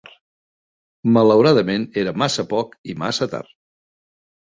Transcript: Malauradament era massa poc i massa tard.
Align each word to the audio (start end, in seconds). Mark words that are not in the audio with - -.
Malauradament 1.17 1.87
era 2.05 2.17
massa 2.25 2.49
poc 2.57 2.77
i 2.95 2.99
massa 3.07 3.33
tard. 3.37 3.57